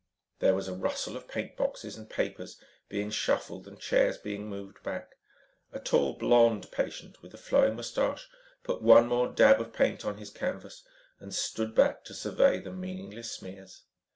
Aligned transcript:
There 0.39 0.55
was 0.55 0.67
a 0.67 0.73
rustle 0.73 1.15
of 1.15 1.27
paint 1.27 1.55
boxes 1.55 1.95
and 1.95 2.09
papers 2.09 2.59
being 2.89 3.11
shuffled 3.11 3.67
and 3.67 3.79
chairs 3.79 4.17
being 4.17 4.47
moved 4.47 4.81
back. 4.81 5.13
A 5.73 5.79
tall, 5.79 6.13
blond 6.13 6.71
patient 6.71 7.21
with 7.21 7.35
a 7.35 7.37
flowing 7.37 7.75
mustache, 7.75 8.27
put 8.63 8.81
one 8.81 9.05
more 9.05 9.27
dab 9.31 9.61
of 9.61 9.73
paint 9.73 10.03
on 10.03 10.17
his 10.17 10.31
canvas 10.31 10.83
and 11.19 11.35
stood 11.35 11.75
back 11.75 12.03
to 12.05 12.15
survey 12.15 12.57
the 12.59 12.71
meaningless 12.71 13.31
smears. 13.33 13.83